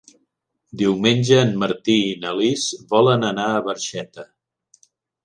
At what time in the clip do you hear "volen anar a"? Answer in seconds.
2.95-3.61